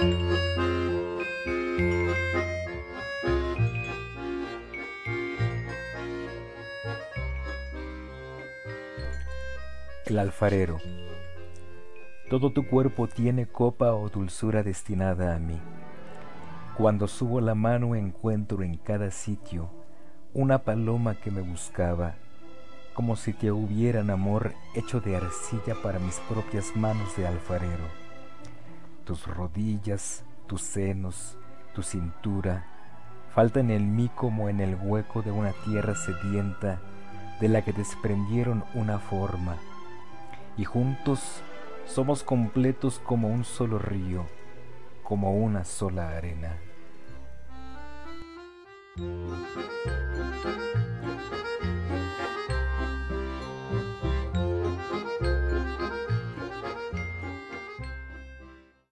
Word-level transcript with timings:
El 0.00 0.14
alfarero. 10.18 10.78
Todo 12.30 12.52
tu 12.52 12.68
cuerpo 12.68 13.08
tiene 13.08 13.46
copa 13.46 13.92
o 13.92 14.08
dulzura 14.08 14.62
destinada 14.62 15.34
a 15.34 15.40
mí. 15.40 15.58
Cuando 16.76 17.08
subo 17.08 17.40
la 17.40 17.56
mano 17.56 17.96
encuentro 17.96 18.62
en 18.62 18.76
cada 18.76 19.10
sitio 19.10 19.68
una 20.32 20.58
paloma 20.58 21.16
que 21.16 21.32
me 21.32 21.40
buscaba, 21.40 22.14
como 22.94 23.16
si 23.16 23.32
te 23.32 23.50
hubieran 23.50 24.10
amor 24.10 24.52
hecho 24.76 25.00
de 25.00 25.16
arcilla 25.16 25.74
para 25.82 25.98
mis 25.98 26.20
propias 26.28 26.76
manos 26.76 27.16
de 27.16 27.26
alfarero. 27.26 28.07
Tus 29.08 29.26
rodillas, 29.26 30.22
tus 30.46 30.60
senos, 30.60 31.38
tu 31.74 31.82
cintura, 31.82 32.66
faltan 33.34 33.70
en 33.70 33.96
mí 33.96 34.10
como 34.14 34.50
en 34.50 34.60
el 34.60 34.74
hueco 34.74 35.22
de 35.22 35.30
una 35.30 35.52
tierra 35.64 35.94
sedienta 35.94 36.78
de 37.40 37.48
la 37.48 37.64
que 37.64 37.72
desprendieron 37.72 38.64
una 38.74 38.98
forma, 38.98 39.56
y 40.58 40.64
juntos 40.66 41.40
somos 41.86 42.22
completos 42.22 42.98
como 42.98 43.28
un 43.28 43.44
solo 43.44 43.78
río, 43.78 44.26
como 45.02 45.32
una 45.32 45.64
sola 45.64 46.10
arena. 46.10 46.58